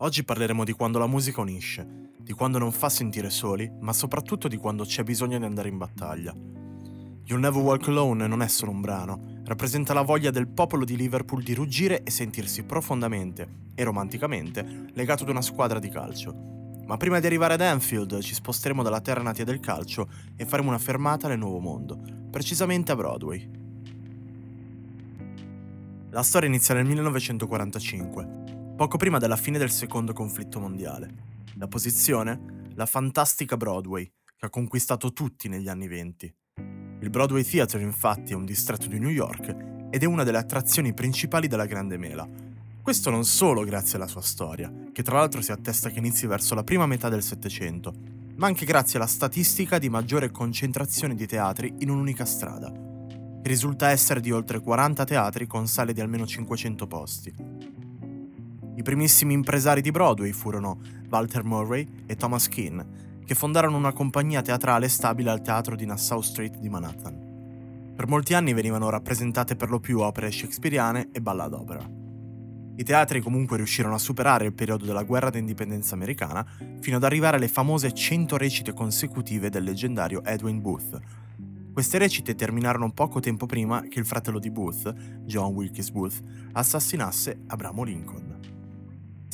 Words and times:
Oggi 0.00 0.24
parleremo 0.24 0.62
di 0.62 0.72
quando 0.72 0.98
la 0.98 1.06
musica 1.06 1.40
unisce, 1.40 2.10
di 2.18 2.34
quando 2.34 2.58
non 2.58 2.70
fa 2.70 2.90
sentire 2.90 3.30
soli, 3.30 3.70
ma 3.80 3.94
soprattutto 3.94 4.46
di 4.46 4.58
quando 4.58 4.84
c'è 4.84 5.02
bisogno 5.02 5.38
di 5.38 5.46
andare 5.46 5.70
in 5.70 5.78
battaglia. 5.78 6.34
You'll 7.24 7.40
Never 7.40 7.62
Walk 7.62 7.88
Alone 7.88 8.26
non 8.26 8.42
è 8.42 8.46
solo 8.46 8.72
un 8.72 8.82
brano, 8.82 9.40
rappresenta 9.44 9.94
la 9.94 10.02
voglia 10.02 10.30
del 10.30 10.48
popolo 10.48 10.84
di 10.84 10.98
Liverpool 10.98 11.42
di 11.42 11.54
ruggire 11.54 12.02
e 12.02 12.10
sentirsi 12.10 12.64
profondamente 12.64 13.70
e 13.74 13.84
romanticamente 13.84 14.90
legato 14.92 15.22
ad 15.22 15.30
una 15.30 15.40
squadra 15.40 15.78
di 15.78 15.88
calcio. 15.88 16.82
Ma 16.84 16.98
prima 16.98 17.18
di 17.18 17.26
arrivare 17.26 17.54
ad 17.54 17.62
Anfield 17.62 18.20
ci 18.20 18.34
sposteremo 18.34 18.82
dalla 18.82 19.00
terra 19.00 19.22
natia 19.22 19.44
del 19.44 19.60
calcio 19.60 20.10
e 20.36 20.44
faremo 20.44 20.68
una 20.68 20.78
fermata 20.78 21.26
nel 21.26 21.38
nuovo 21.38 21.58
mondo, 21.58 21.98
precisamente 22.30 22.92
a 22.92 22.96
Broadway. 22.96 23.50
La 26.10 26.22
storia 26.22 26.48
inizia 26.48 26.74
nel 26.74 26.84
1945, 26.84 28.44
poco 28.76 28.98
prima 28.98 29.16
della 29.16 29.36
fine 29.36 29.56
del 29.56 29.70
secondo 29.70 30.12
conflitto 30.12 30.60
mondiale. 30.60 31.08
La 31.54 31.66
posizione? 31.66 32.64
La 32.74 32.84
fantastica 32.84 33.56
Broadway, 33.56 34.04
che 34.36 34.44
ha 34.44 34.50
conquistato 34.50 35.14
tutti 35.14 35.48
negli 35.48 35.66
anni 35.66 35.88
venti. 35.88 36.30
Il 37.00 37.08
Broadway 37.08 37.42
Theatre 37.42 37.80
infatti 37.80 38.32
è 38.32 38.36
un 38.36 38.44
distretto 38.44 38.86
di 38.86 38.98
New 38.98 39.08
York 39.08 39.88
ed 39.88 40.02
è 40.02 40.04
una 40.04 40.24
delle 40.24 40.36
attrazioni 40.36 40.92
principali 40.92 41.48
della 41.48 41.64
Grande 41.64 41.96
Mela. 41.96 42.28
Questo 42.82 43.08
non 43.08 43.24
solo 43.24 43.64
grazie 43.64 43.96
alla 43.96 44.06
sua 44.06 44.20
storia, 44.20 44.70
che 44.92 45.02
tra 45.02 45.16
l'altro 45.16 45.40
si 45.40 45.52
attesta 45.52 45.88
che 45.88 45.98
inizi 45.98 46.26
verso 46.26 46.54
la 46.54 46.62
prima 46.62 46.86
metà 46.86 47.08
del 47.08 47.22
Settecento, 47.22 47.94
ma 48.34 48.46
anche 48.46 48.66
grazie 48.66 48.98
alla 48.98 49.08
statistica 49.08 49.78
di 49.78 49.88
maggiore 49.88 50.30
concentrazione 50.30 51.14
di 51.14 51.26
teatri 51.26 51.76
in 51.78 51.88
un'unica 51.88 52.26
strada, 52.26 52.70
che 52.70 53.48
risulta 53.48 53.88
essere 53.88 54.20
di 54.20 54.32
oltre 54.32 54.60
40 54.60 55.04
teatri 55.04 55.46
con 55.46 55.66
sale 55.66 55.94
di 55.94 56.02
almeno 56.02 56.26
500 56.26 56.86
posti. 56.86 57.74
I 58.76 58.82
primissimi 58.82 59.32
impresari 59.32 59.80
di 59.80 59.90
Broadway 59.90 60.32
furono 60.32 60.78
Walter 61.08 61.44
Murray 61.44 62.04
e 62.04 62.14
Thomas 62.14 62.46
Keane, 62.46 63.22
che 63.24 63.34
fondarono 63.34 63.78
una 63.78 63.94
compagnia 63.94 64.42
teatrale 64.42 64.88
stabile 64.88 65.30
al 65.30 65.40
teatro 65.40 65.74
di 65.74 65.86
Nassau 65.86 66.20
Street 66.20 66.58
di 66.58 66.68
Manhattan. 66.68 67.94
Per 67.96 68.06
molti 68.06 68.34
anni 68.34 68.52
venivano 68.52 68.90
rappresentate 68.90 69.56
per 69.56 69.70
lo 69.70 69.80
più 69.80 70.00
opere 70.00 70.30
shakespeariane 70.30 71.08
e 71.10 71.22
ballad 71.22 71.54
opera. 71.54 71.88
I 72.78 72.84
teatri 72.84 73.22
comunque 73.22 73.56
riuscirono 73.56 73.94
a 73.94 73.98
superare 73.98 74.44
il 74.44 74.52
periodo 74.52 74.84
della 74.84 75.04
guerra 75.04 75.30
d'indipendenza 75.30 75.94
americana 75.94 76.46
fino 76.78 76.96
ad 76.96 77.04
arrivare 77.04 77.38
alle 77.38 77.48
famose 77.48 77.94
100 77.94 78.36
recite 78.36 78.74
consecutive 78.74 79.48
del 79.48 79.64
leggendario 79.64 80.22
Edwin 80.22 80.60
Booth. 80.60 81.00
Queste 81.72 81.96
recite 81.96 82.34
terminarono 82.34 82.92
poco 82.92 83.20
tempo 83.20 83.46
prima 83.46 83.80
che 83.88 83.98
il 83.98 84.04
fratello 84.04 84.38
di 84.38 84.50
Booth, 84.50 84.92
John 85.24 85.54
Wilkes 85.54 85.90
Booth, 85.90 86.20
assassinasse 86.52 87.44
Abramo 87.46 87.82
Lincoln. 87.82 88.35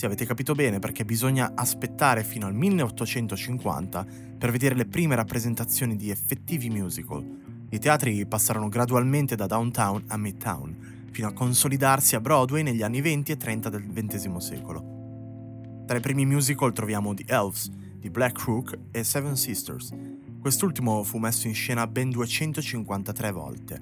Sì, 0.02 0.08
avete 0.08 0.26
capito 0.26 0.56
bene 0.56 0.80
perché 0.80 1.04
bisogna 1.04 1.52
aspettare 1.54 2.24
fino 2.24 2.48
al 2.48 2.54
1850 2.54 4.04
per 4.36 4.50
vedere 4.50 4.74
le 4.74 4.86
prime 4.86 5.14
rappresentazioni 5.14 5.94
di 5.94 6.10
effettivi 6.10 6.70
musical. 6.70 7.24
I 7.70 7.78
teatri 7.78 8.26
passarono 8.26 8.68
gradualmente 8.68 9.36
da 9.36 9.46
downtown 9.46 10.02
a 10.08 10.16
midtown, 10.16 11.06
fino 11.12 11.28
a 11.28 11.32
consolidarsi 11.32 12.16
a 12.16 12.20
Broadway 12.20 12.64
negli 12.64 12.82
anni 12.82 13.00
20 13.00 13.30
e 13.30 13.36
30 13.36 13.68
del 13.68 13.86
XX 13.92 14.36
secolo. 14.38 15.84
Tra 15.86 15.98
i 15.98 16.00
primi 16.00 16.26
musical 16.26 16.72
troviamo 16.72 17.14
The 17.14 17.22
Elves, 17.28 17.70
di 17.70 18.10
Black 18.10 18.42
Crook 18.42 18.76
e 18.90 19.04
Seven 19.04 19.36
Sisters. 19.36 19.94
Quest'ultimo 20.40 21.04
fu 21.04 21.18
messo 21.18 21.46
in 21.46 21.54
scena 21.54 21.86
ben 21.86 22.10
253 22.10 23.30
volte, 23.30 23.80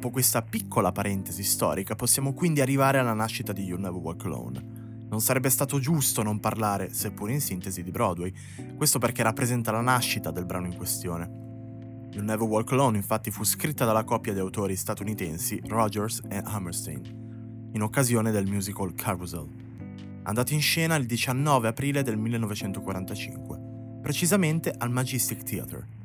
Dopo 0.00 0.14
questa 0.14 0.40
piccola 0.40 0.92
parentesi 0.92 1.42
storica 1.42 1.94
possiamo 1.94 2.32
quindi 2.32 2.62
arrivare 2.62 2.96
alla 2.96 3.12
nascita 3.12 3.52
di 3.52 3.64
You 3.64 3.78
Never 3.78 4.00
Walk 4.00 4.24
Alone. 4.24 5.04
Non 5.10 5.20
sarebbe 5.20 5.50
stato 5.50 5.78
giusto 5.78 6.22
non 6.22 6.40
parlare, 6.40 6.90
seppur 6.94 7.28
in 7.30 7.42
sintesi, 7.42 7.82
di 7.82 7.90
Broadway, 7.90 8.32
questo 8.76 8.98
perché 8.98 9.22
rappresenta 9.22 9.70
la 9.72 9.82
nascita 9.82 10.30
del 10.30 10.46
brano 10.46 10.68
in 10.68 10.74
questione. 10.74 12.08
You 12.12 12.24
Never 12.24 12.48
Walk 12.48 12.72
Alone 12.72 12.96
infatti 12.96 13.30
fu 13.30 13.44
scritta 13.44 13.84
dalla 13.84 14.04
coppia 14.04 14.32
di 14.32 14.38
autori 14.38 14.74
statunitensi 14.74 15.60
Rogers 15.66 16.22
e 16.30 16.40
Hammerstein, 16.42 17.68
in 17.74 17.82
occasione 17.82 18.30
del 18.30 18.46
musical 18.46 18.94
Carousel, 18.94 19.50
andato 20.22 20.54
in 20.54 20.62
scena 20.62 20.94
il 20.94 21.04
19 21.04 21.68
aprile 21.68 22.02
del 22.02 22.16
1945, 22.16 23.98
precisamente 24.00 24.72
al 24.78 24.90
Majestic 24.90 25.42
Theatre. 25.42 25.99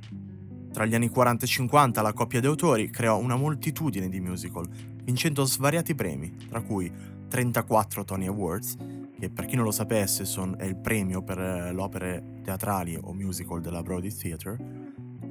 Tra 0.76 0.86
gli 0.86 0.94
anni 0.94 1.08
40 1.08 1.46
e 1.46 1.48
50 1.48 2.02
la 2.02 2.12
coppia 2.12 2.42
di 2.42 2.48
autori 2.48 2.90
creò 2.90 3.18
una 3.18 3.38
moltitudine 3.38 4.10
di 4.10 4.20
musical, 4.20 4.68
vincendo 5.06 5.46
svariati 5.46 5.96
premi, 5.96 6.36
tra 6.50 6.60
cui 6.60 6.92
34 7.30 8.04
Tony 8.04 8.28
Awards, 8.28 8.76
che 9.18 9.30
per 9.30 9.46
chi 9.46 9.56
non 9.56 9.64
lo 9.64 9.72
sapesse 9.72 10.26
son, 10.26 10.54
è 10.58 10.66
il 10.66 10.76
premio 10.76 11.24
per 11.24 11.40
eh, 11.40 11.72
le 11.72 11.82
opere 11.82 12.42
teatrali 12.44 13.00
o 13.02 13.14
musical 13.14 13.62
della 13.62 13.82
Broadway 13.82 14.14
Theatre, 14.14 14.58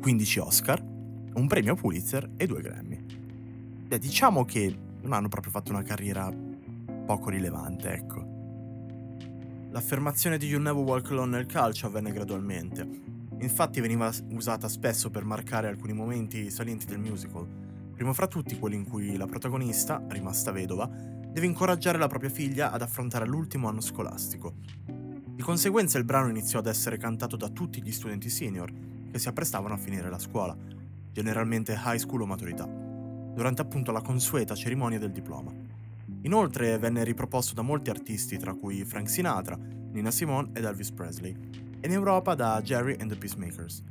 15 0.01 0.39
Oscar, 0.39 0.83
un 0.83 1.47
premio 1.47 1.75
Pulitzer 1.75 2.27
e 2.39 2.47
due 2.47 2.63
Grammy. 2.63 3.05
Beh, 3.87 3.99
diciamo 3.99 4.47
che 4.47 4.75
non 5.03 5.13
hanno 5.13 5.29
proprio 5.29 5.53
fatto 5.53 5.73
una 5.73 5.83
carriera 5.83 6.33
poco 7.05 7.29
rilevante, 7.29 7.93
ecco. 7.93 8.33
L'affermazione 9.73 10.39
di 10.39 10.47
You 10.47 10.59
Never 10.59 10.83
Walk 10.83 11.11
Alone 11.11 11.37
nel 11.37 11.47
calcio 11.47 11.89
avvenne 11.89 12.13
gradualmente, 12.13 13.04
Infatti 13.41 13.81
veniva 13.81 14.11
usata 14.31 14.69
spesso 14.69 15.11
per 15.11 15.25
marcare 15.25 15.69
alcuni 15.69 15.93
momenti 15.93 16.51
salienti 16.51 16.87
del 16.87 16.99
musical, 16.99 17.47
primo 17.95 18.13
fra 18.13 18.27
tutti 18.27 18.59
quelli 18.59 18.77
in 18.77 18.85
cui 18.85 19.17
la 19.17 19.27
protagonista, 19.27 20.03
rimasta 20.09 20.51
vedova, 20.51 20.87
deve 20.87 21.47
incoraggiare 21.47 21.99
la 21.99 22.07
propria 22.07 22.31
figlia 22.31 22.71
ad 22.71 22.83
affrontare 22.83 23.27
l'ultimo 23.27 23.69
anno 23.69 23.81
scolastico. 23.81 24.55
Di 24.87 25.43
conseguenza 25.43 25.99
il 25.99 26.05
brano 26.05 26.29
iniziò 26.29 26.61
ad 26.61 26.67
essere 26.67 26.97
cantato 26.97 27.37
da 27.37 27.49
tutti 27.49 27.83
gli 27.83 27.91
studenti 27.91 28.31
senior 28.31 28.73
che 29.11 29.19
si 29.19 29.29
apprestavano 29.29 29.75
a 29.75 29.79
finire 29.79 30.09
la 30.09 30.19
scuola, 30.19 30.57
generalmente 31.13 31.73
high 31.73 31.99
school 31.99 32.23
o 32.23 32.27
maturità, 32.27 32.65
durante 32.65 33.63
appunto 33.63 33.91
la 33.91 34.01
consueta 34.01 34.55
cerimonia 34.55 34.99
del 34.99 35.13
diploma. 35.13 35.53
Inoltre 36.23 36.79
venne 36.79 37.05
riproposto 37.05 37.53
da 37.53 37.63
molti 37.63 37.91
artisti 37.91 38.39
tra 38.39 38.55
cui 38.55 38.85
Frank 38.85 39.11
Sinatra, 39.11 39.57
Nina 39.57 40.11
Simone 40.11 40.51
ed 40.55 40.65
Elvis 40.65 40.91
Presley, 40.93 41.37
e 41.85 41.87
in 41.87 41.93
Europa 41.93 42.35
da 42.35 42.63
Jerry 42.63 42.97
and 42.99 43.11
the 43.11 43.17
Peacemakers. 43.17 43.83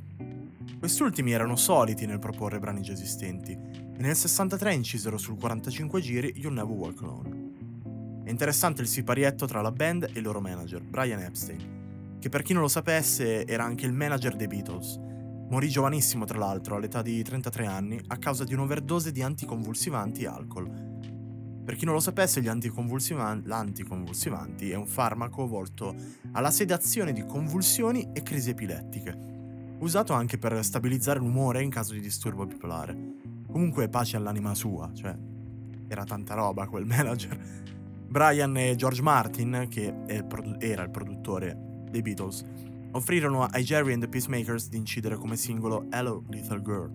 Quest'ultimi 0.80 1.30
erano 1.30 1.54
soliti 1.54 2.06
nel 2.06 2.18
proporre 2.18 2.58
brani 2.58 2.82
già 2.82 2.92
esistenti 2.92 3.52
e 3.52 4.02
nel 4.02 4.16
63 4.16 4.74
incisero 4.74 5.16
sul 5.16 5.38
45 5.38 6.00
giri 6.00 6.34
You 6.36 6.52
Never 6.52 6.74
Walk 6.74 7.00
Alone. 7.02 8.22
È 8.24 8.30
interessante 8.30 8.82
il 8.82 8.88
siparietto 8.88 9.46
tra 9.46 9.60
la 9.60 9.70
band 9.70 10.10
e 10.12 10.18
il 10.18 10.24
loro 10.24 10.40
manager, 10.40 10.82
Brian 10.82 11.20
Epstein, 11.20 12.16
che 12.18 12.28
per 12.28 12.42
chi 12.42 12.52
non 12.52 12.62
lo 12.62 12.68
sapesse 12.68 13.46
era 13.46 13.62
anche 13.62 13.86
il 13.86 13.92
manager 13.92 14.34
dei 14.34 14.48
Beatles. 14.48 14.98
Morì 15.48 15.68
giovanissimo 15.68 16.24
tra 16.24 16.38
l'altro, 16.38 16.74
all'età 16.74 17.00
di 17.00 17.22
33 17.22 17.64
anni, 17.64 18.00
a 18.08 18.16
causa 18.16 18.42
di 18.42 18.54
un'overdose 18.54 19.12
di 19.12 19.22
anticonvulsivanti 19.22 20.24
e 20.24 20.26
alcol, 20.26 20.83
per 21.64 21.76
chi 21.76 21.86
non 21.86 21.94
lo 21.94 22.00
sapesse, 22.00 22.46
anticonvulsivan- 22.46 23.42
l'anticonvulsivanti 23.46 24.70
è 24.70 24.74
un 24.74 24.86
farmaco 24.86 25.46
volto 25.46 25.94
alla 26.32 26.50
sedazione 26.50 27.14
di 27.14 27.24
convulsioni 27.24 28.10
e 28.12 28.22
crisi 28.22 28.50
epilettiche, 28.50 29.16
usato 29.78 30.12
anche 30.12 30.36
per 30.36 30.62
stabilizzare 30.62 31.18
l'umore 31.18 31.62
in 31.62 31.70
caso 31.70 31.94
di 31.94 32.00
disturbo 32.00 32.44
bipolare. 32.44 32.94
Comunque 33.50 33.88
pace 33.88 34.18
all'anima 34.18 34.54
sua, 34.54 34.92
cioè 34.92 35.16
era 35.88 36.04
tanta 36.04 36.34
roba 36.34 36.66
quel 36.66 36.84
manager. 36.86 37.62
Brian 38.08 38.54
e 38.58 38.74
George 38.76 39.00
Martin, 39.00 39.66
che 39.70 40.22
produ- 40.28 40.62
era 40.62 40.82
il 40.82 40.90
produttore 40.90 41.86
dei 41.90 42.02
Beatles, 42.02 42.44
offrirono 42.92 43.44
ai 43.44 43.64
Jerry 43.64 43.94
and 43.94 44.02
the 44.02 44.08
Peacemakers 44.08 44.68
di 44.68 44.76
incidere 44.76 45.16
come 45.16 45.36
singolo 45.36 45.86
Hello 45.90 46.24
Little 46.28 46.60
Girl, 46.60 46.90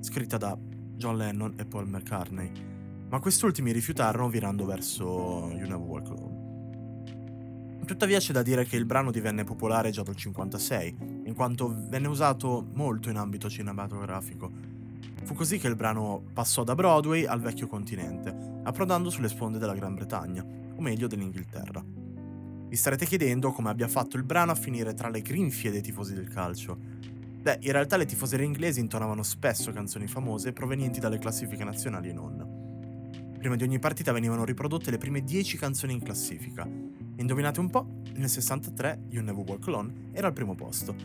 scritta 0.00 0.38
da 0.38 0.56
John 0.94 1.18
Lennon 1.18 1.54
e 1.58 1.66
Paul 1.66 1.86
McCartney 1.86 2.75
ma 3.16 3.22
quest'ultimi 3.22 3.72
rifiutarono 3.72 4.28
virando 4.28 4.66
verso 4.66 5.48
You 5.52 5.66
Never 5.66 5.76
Walk 5.76 6.08
Alone. 6.08 6.44
Tuttavia 7.86 8.18
c'è 8.18 8.34
da 8.34 8.42
dire 8.42 8.66
che 8.66 8.76
il 8.76 8.84
brano 8.84 9.10
divenne 9.10 9.42
popolare 9.42 9.90
già 9.90 10.02
dal 10.02 10.16
56, 10.16 11.22
in 11.24 11.32
quanto 11.34 11.74
venne 11.88 12.08
usato 12.08 12.68
molto 12.74 13.08
in 13.08 13.16
ambito 13.16 13.48
cinematografico. 13.48 14.52
Fu 15.22 15.32
così 15.32 15.56
che 15.56 15.66
il 15.66 15.76
brano 15.76 16.24
passò 16.34 16.62
da 16.62 16.74
Broadway 16.74 17.24
al 17.24 17.40
vecchio 17.40 17.68
continente, 17.68 18.60
approdando 18.64 19.08
sulle 19.08 19.28
sponde 19.28 19.56
della 19.56 19.74
Gran 19.74 19.94
Bretagna, 19.94 20.44
o 20.44 20.80
meglio 20.82 21.06
dell'Inghilterra. 21.06 21.82
Vi 22.68 22.76
starete 22.76 23.06
chiedendo 23.06 23.50
come 23.50 23.70
abbia 23.70 23.88
fatto 23.88 24.18
il 24.18 24.24
brano 24.24 24.52
a 24.52 24.56
finire 24.56 24.92
tra 24.92 25.08
le 25.08 25.22
grinfie 25.22 25.70
dei 25.70 25.80
tifosi 25.80 26.12
del 26.12 26.28
calcio. 26.28 26.76
Beh, 27.40 27.60
in 27.62 27.72
realtà 27.72 27.96
le 27.96 28.04
tifoserie 28.04 28.44
inglesi 28.44 28.80
intonavano 28.80 29.22
spesso 29.22 29.72
canzoni 29.72 30.06
famose 30.06 30.52
provenienti 30.52 31.00
dalle 31.00 31.16
classifiche 31.16 31.64
nazionali 31.64 32.10
e 32.10 32.12
non. 32.12 32.55
Prima 33.46 33.60
di 33.60 33.64
ogni 33.64 33.78
partita 33.78 34.10
venivano 34.10 34.44
riprodotte 34.44 34.90
le 34.90 34.98
prime 34.98 35.22
10 35.22 35.56
canzoni 35.56 35.92
in 35.92 36.02
classifica. 36.02 36.68
Indovinate 37.14 37.60
un 37.60 37.70
po', 37.70 38.00
nel 38.16 38.28
63 38.28 39.04
You 39.10 39.22
Never 39.22 39.44
Walk 39.46 39.68
Alone 39.68 40.08
era 40.10 40.26
al 40.26 40.32
primo 40.32 40.56
posto. 40.56 40.96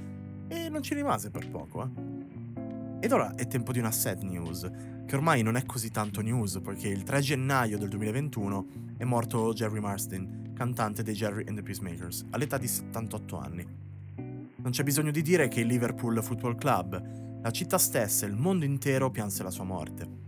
E 0.47 0.67
non 0.67 0.81
ci 0.81 0.95
rimase 0.95 1.29
per 1.29 1.47
poco, 1.51 1.83
eh. 1.83 3.05
Ed 3.05 3.11
ora 3.11 3.35
è 3.35 3.45
tempo 3.45 3.71
di 3.71 3.77
una 3.77 3.91
sad 3.91 4.23
news, 4.23 4.67
che 5.05 5.15
ormai 5.15 5.43
non 5.43 5.55
è 5.55 5.67
così 5.67 5.91
tanto 5.91 6.21
news, 6.21 6.59
poiché 6.63 6.87
il 6.87 7.03
3 7.03 7.21
gennaio 7.21 7.77
del 7.77 7.89
2021 7.89 8.65
è 8.97 9.03
morto 9.03 9.53
Jerry 9.53 9.79
Marsden, 9.79 10.53
cantante 10.55 11.03
dei 11.03 11.13
Jerry 11.13 11.43
and 11.45 11.57
the 11.57 11.61
Peacemakers, 11.61 12.25
all'età 12.31 12.57
di 12.57 12.67
78 12.67 13.37
anni. 13.37 13.67
Non 14.15 14.71
c'è 14.71 14.81
bisogno 14.81 15.11
di 15.11 15.21
dire 15.21 15.47
che 15.47 15.59
il 15.59 15.67
Liverpool 15.67 16.23
Football 16.23 16.55
Club, 16.57 17.39
la 17.39 17.51
città 17.51 17.77
stessa 17.77 18.25
e 18.25 18.29
il 18.29 18.35
mondo 18.35 18.65
intero 18.65 19.11
pianse 19.11 19.43
la 19.43 19.51
sua 19.51 19.63
morte. 19.63 20.20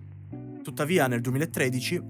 Tuttavia, 0.64 1.08
nel 1.08 1.20
2013 1.20 2.02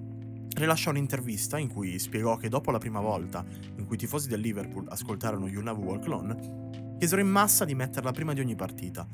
rilasciò 0.55 0.91
un'intervista 0.91 1.57
in 1.57 1.69
cui 1.69 1.97
spiegò 1.97 2.37
che 2.37 2.49
dopo 2.49 2.69
la 2.69 2.77
prima 2.77 2.99
volta 2.99 3.43
in 3.77 3.85
cui 3.85 3.95
i 3.95 3.97
tifosi 3.97 4.27
del 4.27 4.41
Liverpool 4.41 4.85
ascoltarono 4.89 5.47
You 5.47 5.63
Never 5.63 5.83
Walk 5.83 6.05
Alone, 6.05 6.95
chiesero 6.99 7.19
in 7.19 7.29
massa 7.29 7.65
di 7.65 7.73
metterla 7.73 8.11
prima 8.11 8.33
di 8.33 8.41
ogni 8.41 8.55
partita. 8.55 9.07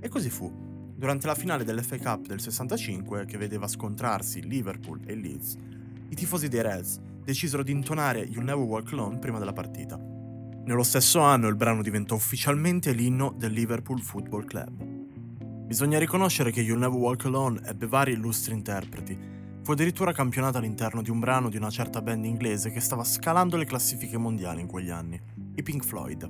E 0.00 0.08
così 0.08 0.30
fu. 0.30 0.94
Durante 0.96 1.26
la 1.26 1.34
finale 1.34 1.64
dell'FA 1.64 1.98
Cup 1.98 2.26
del 2.26 2.40
65, 2.40 3.26
che 3.26 3.36
vedeva 3.36 3.68
scontrarsi 3.68 4.48
Liverpool 4.48 5.02
e 5.04 5.14
Leeds, 5.14 5.56
i 6.08 6.14
tifosi 6.14 6.48
dei 6.48 6.62
Reds 6.62 6.98
decisero 7.22 7.62
di 7.62 7.72
intonare 7.72 8.20
You 8.20 8.42
Never 8.42 8.64
Walk 8.64 8.90
Alone 8.94 9.18
prima 9.18 9.38
della 9.38 9.52
partita. 9.52 9.98
Nello 9.98 10.82
stesso 10.82 11.20
anno 11.20 11.46
il 11.48 11.56
brano 11.56 11.82
diventò 11.82 12.14
ufficialmente 12.14 12.92
l'inno 12.92 13.34
del 13.36 13.52
Liverpool 13.52 14.00
Football 14.00 14.46
Club. 14.46 14.97
Bisogna 15.68 15.98
riconoscere 15.98 16.50
che 16.50 16.62
You 16.62 16.78
Never 16.78 16.98
Walk 16.98 17.26
Alone 17.26 17.60
ebbe 17.66 17.86
vari 17.86 18.12
illustri 18.12 18.54
interpreti. 18.54 19.14
Fu 19.62 19.72
addirittura 19.72 20.12
campionato 20.12 20.56
all'interno 20.56 21.02
di 21.02 21.10
un 21.10 21.18
brano 21.18 21.50
di 21.50 21.58
una 21.58 21.68
certa 21.68 22.00
band 22.00 22.24
inglese 22.24 22.70
che 22.70 22.80
stava 22.80 23.04
scalando 23.04 23.58
le 23.58 23.66
classifiche 23.66 24.16
mondiali 24.16 24.62
in 24.62 24.66
quegli 24.66 24.88
anni, 24.88 25.20
i 25.56 25.62
Pink 25.62 25.84
Floyd. 25.84 26.26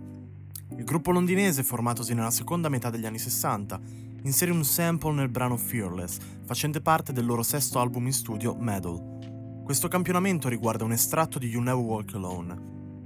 Il 0.77 0.83
gruppo 0.83 1.13
londinese, 1.13 1.63
formatosi 1.63 2.15
nella 2.15 2.33
seconda 2.33 2.69
metà 2.69 2.91
degli 2.91 3.07
anni 3.07 3.21
60, 3.21 3.81
inserì 4.25 4.51
un 4.51 4.65
sample 4.65 5.13
nel 5.13 5.29
brano 5.29 5.57
Fearless, 5.57 6.19
facente 6.45 6.81
parte 6.81 7.13
del 7.13 7.25
loro 7.25 7.45
sesto 7.45 7.79
album 7.79 8.07
in 8.07 8.13
studio, 8.13 8.57
Medal. 8.57 9.61
Questo 9.63 9.87
campionamento 9.87 10.49
riguarda 10.49 10.83
un 10.83 10.91
estratto 10.91 11.39
di 11.39 11.47
You 11.47 11.63
Never 11.63 11.85
Walk 11.85 12.13
Alone, 12.15 12.55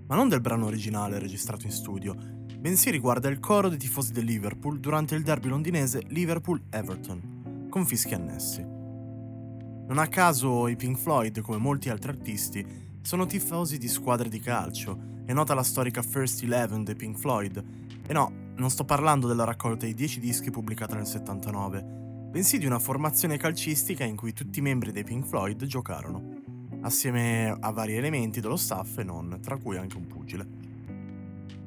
ma 0.07 0.17
non 0.17 0.31
del 0.31 0.41
brano 0.41 0.65
originale 0.65 1.19
registrato 1.19 1.67
in 1.67 1.73
studio, 1.73 2.17
bensì 2.63 2.93
riguarda 2.93 3.29
il 3.29 3.41
coro 3.41 3.69
dei 3.69 3.77
tifosi 3.77 4.13
del 4.13 4.25
Liverpool 4.25 4.79
durante 4.79 5.17
il 5.17 5.25
derby 5.25 5.49
londinese 5.49 6.05
Liverpool-Everton, 6.07 7.67
con 7.69 7.85
fischi 7.85 8.15
annessi. 8.15 8.61
Non 8.63 9.99
a 9.99 10.07
caso 10.07 10.69
i 10.69 10.77
Pink 10.77 10.97
Floyd, 10.97 11.41
come 11.41 11.59
molti 11.59 11.89
altri 11.89 12.11
artisti, 12.11 12.65
sono 13.03 13.27
tifosi 13.27 13.79
di 13.79 13.89
squadre 13.89 14.29
di 14.29 14.39
calcio. 14.39 14.97
È 15.25 15.33
nota 15.33 15.55
la 15.55 15.65
storica 15.65 16.03
First 16.03 16.45
Eleven 16.45 16.85
dei 16.85 16.95
Pink 16.95 17.19
Floyd. 17.19 17.65
E 18.07 18.13
no, 18.13 18.33
non 18.55 18.71
sto 18.71 18.85
parlando 18.85 19.27
della 19.27 19.43
raccolta 19.43 19.85
di 19.85 19.95
10 19.95 20.21
dischi 20.21 20.53
pubblicata 20.53 20.95
nel 20.95 21.07
79, 21.07 21.83
bensì 22.31 22.59
di 22.59 22.67
una 22.67 22.79
formazione 22.79 23.39
calcistica 23.39 24.05
in 24.05 24.15
cui 24.15 24.33
tutti 24.33 24.61
i 24.61 24.63
membri 24.63 24.93
dei 24.93 25.03
Pink 25.03 25.27
Floyd 25.27 25.65
giocarono, 25.65 26.37
assieme 26.83 27.57
a 27.59 27.71
vari 27.73 27.97
elementi 27.97 28.41
dello 28.41 28.57
staff 28.57 28.99
e 28.99 29.03
non, 29.03 29.41
tra 29.43 29.57
cui 29.57 29.77
anche 29.77 29.97
un 29.97 30.07
pugile. 30.07 30.62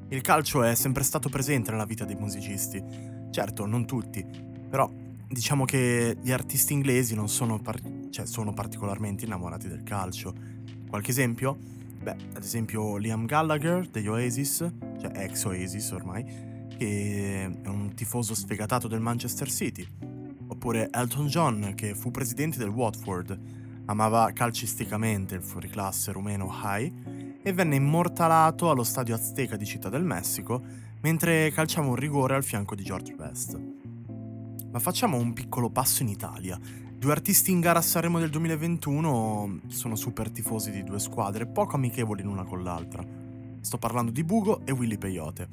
Il 0.09 0.21
calcio 0.21 0.61
è 0.61 0.75
sempre 0.75 1.03
stato 1.03 1.29
presente 1.29 1.71
nella 1.71 1.85
vita 1.85 2.05
dei 2.05 2.15
musicisti, 2.15 2.81
certo 3.31 3.65
non 3.65 3.87
tutti, 3.87 4.23
però 4.69 4.87
diciamo 5.27 5.65
che 5.65 6.15
gli 6.21 6.31
artisti 6.31 6.73
inglesi 6.73 7.15
non 7.15 7.27
sono, 7.27 7.59
par- 7.59 7.81
cioè, 8.11 8.27
sono 8.27 8.53
particolarmente 8.53 9.25
innamorati 9.25 9.67
del 9.67 9.81
calcio. 9.81 10.33
Qualche 10.87 11.09
esempio? 11.09 11.57
Beh, 12.03 12.15
ad 12.35 12.43
esempio 12.43 12.97
Liam 12.97 13.25
Gallagher 13.25 13.87
degli 13.89 14.07
Oasis, 14.07 14.57
cioè 15.01 15.11
ex 15.15 15.43
Oasis 15.45 15.89
ormai, 15.89 16.23
che 16.77 17.51
è 17.63 17.67
un 17.67 17.93
tifoso 17.95 18.35
sfegatato 18.35 18.87
del 18.87 18.99
Manchester 18.99 19.49
City, 19.49 19.87
oppure 20.47 20.89
Elton 20.91 21.25
John, 21.25 21.73
che 21.75 21.95
fu 21.95 22.11
presidente 22.11 22.59
del 22.59 22.69
Watford, 22.69 23.37
amava 23.85 24.31
calcisticamente 24.33 25.33
il 25.33 25.41
fuoriclasse 25.41 26.11
rumeno 26.11 26.47
High 26.63 27.24
e 27.47 27.53
venne 27.53 27.75
immortalato 27.75 28.71
allo 28.71 28.83
stadio 28.83 29.13
Azteca 29.13 29.55
di 29.55 29.67
Città 29.67 29.87
del 29.87 30.03
Messico 30.03 30.63
mentre 31.01 31.51
calciava 31.51 31.87
un 31.87 31.93
rigore 31.93 32.33
al 32.33 32.43
fianco 32.43 32.73
di 32.73 32.81
George 32.81 33.13
Best. 33.13 33.61
Ma 34.71 34.79
facciamo 34.79 35.17
un 35.17 35.31
piccolo 35.31 35.69
passo 35.69 36.01
in 36.01 36.09
Italia. 36.09 36.59
Due 36.59 37.11
artisti 37.11 37.51
in 37.51 37.59
gara 37.59 37.77
a 37.77 37.83
Sanremo 37.83 38.17
del 38.17 38.31
2021 38.31 39.59
sono 39.67 39.95
super 39.95 40.31
tifosi 40.31 40.71
di 40.71 40.83
due 40.83 40.97
squadre 40.97 41.45
poco 41.45 41.75
amichevoli 41.75 42.23
l'una 42.23 42.45
con 42.45 42.63
l'altra. 42.63 43.05
Sto 43.61 43.77
parlando 43.77 44.09
di 44.09 44.23
Bugo 44.23 44.65
e 44.65 44.71
Willy 44.71 44.97
Peyote. 44.97 45.47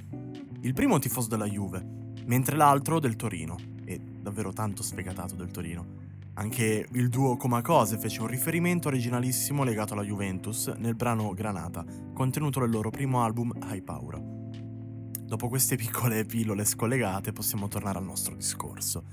Il 0.63 0.73
primo 0.73 0.99
tifoso 0.99 1.29
della 1.29 1.47
Juve, 1.47 1.85
mentre 2.25 2.57
l'altro 2.57 3.01
del 3.01 3.17
Torino, 3.17 3.59
e 3.85 4.01
davvero 4.01 4.55
tanto 4.55 4.83
sfegatato 4.83 5.35
del 5.35 5.51
Torino. 5.51 6.02
Anche 6.35 6.89
il 6.91 7.09
duo 7.11 7.37
Comacose 7.37 7.99
fece 7.99 8.23
un 8.23 8.27
riferimento 8.27 8.89
originalissimo 8.89 9.65
legato 9.65 9.93
alla 9.93 10.03
Juventus 10.03 10.69
nel 10.79 10.95
brano 10.95 11.35
Granata, 11.35 11.85
contenuto 12.15 12.59
nel 12.61 12.71
loro 12.71 12.89
primo 12.89 13.23
album 13.23 13.53
High 13.63 13.83
Paura. 13.83 14.19
Dopo 14.19 15.49
queste 15.49 15.77
piccole 15.77 16.25
pillole 16.25 16.65
scollegate 16.65 17.33
possiamo 17.33 17.69
tornare 17.69 17.99
al 17.99 18.05
nostro 18.05 18.35
discorso, 18.35 19.05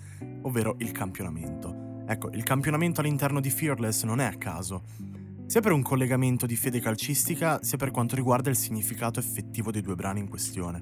ovvero 0.44 0.76
il 0.80 0.92
campionamento. 0.92 2.04
Ecco, 2.08 2.30
il 2.32 2.44
campionamento 2.44 3.02
all'interno 3.02 3.42
di 3.42 3.50
Fearless 3.50 4.04
non 4.04 4.22
è 4.22 4.26
a 4.26 4.38
caso, 4.38 4.84
sia 5.46 5.60
per 5.60 5.74
un 5.74 5.82
collegamento 5.82 6.46
di 6.46 6.56
fede 6.56 6.80
calcistica, 6.80 7.62
sia 7.62 7.78
per 7.78 7.92
quanto 7.92 8.16
riguarda 8.16 8.50
il 8.50 8.56
significato 8.56 9.20
effettivo 9.20 9.72
dei 9.72 9.82
due 9.82 9.96
brani 9.96 10.22
in 10.22 10.30
questione. 10.30 10.82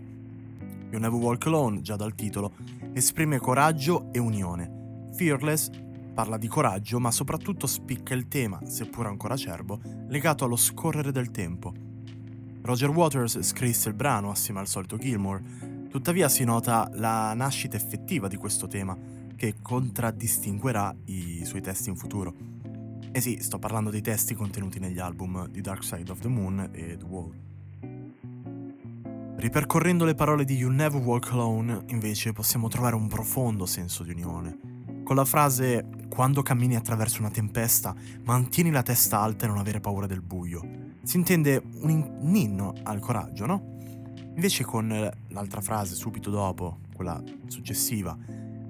You 0.92 1.00
Never 1.00 1.20
Walk 1.20 1.48
Alone, 1.48 1.82
già 1.82 1.96
dal 1.96 2.14
titolo, 2.14 2.54
esprime 2.94 3.40
coraggio 3.40 4.10
e 4.12 4.20
unione. 4.20 5.10
Fearless 5.16 5.70
parla 6.18 6.40
di 6.40 6.48
coraggio, 6.48 7.00
ma 7.00 7.12
soprattutto 7.12 7.68
spicca 7.68 8.16
il 8.16 8.28
tema, 8.28 8.60
seppur 8.66 9.06
ancora 9.06 9.36
acerbo, 9.36 9.80
legato 10.08 10.46
allo 10.46 10.56
scorrere 10.56 11.12
del 11.12 11.30
tempo. 11.30 11.72
Roger 12.64 12.90
Waters 12.90 13.40
scrisse 13.42 13.90
il 13.90 13.94
brano 13.94 14.32
assieme 14.32 14.60
al 14.60 14.66
solito 14.66 14.98
Gilmore, 14.98 15.88
tuttavia 15.92 16.28
si 16.28 16.44
nota 16.44 16.90
la 16.94 17.36
nascita 17.36 17.78
effettiva 17.78 18.28
di 18.28 18.36
questo 18.36 18.66
tema, 18.66 18.98
che 19.36 19.58
contraddistinguerà 19.62 20.92
i 21.06 21.46
suoi 21.46 21.62
testi 21.62 21.90
in 21.90 21.96
futuro. 21.96 22.34
E 23.12 23.22
sì, 23.22 23.38
sto 23.40 23.60
parlando 23.60 23.92
dei 23.92 24.02
testi 24.02 24.34
contenuti 24.34 24.80
negli 24.80 24.98
album 24.98 25.52
The 25.52 25.62
Dark 25.62 25.84
Side 25.84 26.10
of 26.10 26.18
the 26.18 26.30
Moon 26.30 26.68
e 26.72 26.98
The 26.98 27.06
Wall. 27.06 27.32
Ripercorrendo 29.36 30.04
le 30.04 30.16
parole 30.16 30.46
di 30.46 30.56
You 30.56 30.72
Never 30.72 31.00
Walk 31.00 31.32
Alone, 31.32 31.84
invece, 31.90 32.34
possiamo 32.34 32.70
trovare 32.70 32.96
un 32.96 33.08
profondo 33.08 33.68
senso 33.68 34.02
di 34.02 34.14
unione. 34.14 34.58
Con 35.04 35.16
la 35.16 35.24
frase 35.24 35.88
Quando 36.10 36.42
cammini 36.42 36.76
attraverso 36.76 37.20
una 37.20 37.30
tempesta, 37.30 37.96
mantieni 38.24 38.72
la 38.72 38.82
testa 38.82 39.20
alta 39.20 39.46
e 39.46 39.48
non 39.48 39.58
avere 39.58 39.80
paura 39.80 40.08
del 40.08 40.22
buio. 40.22 40.62
Si 41.04 41.18
intende 41.18 41.62
un, 41.82 41.90
in- 41.90 42.18
un 42.20 42.36
inno 42.36 42.74
al 42.84 43.00
coraggio, 43.00 43.46
no? 43.46 43.76
Invece 44.34 44.64
con 44.64 44.88
l'altra 45.30 45.62
frase 45.62 45.96
subito 45.96 46.30
dopo, 46.30 46.80
quella 46.94 47.22
successiva, 47.48 48.18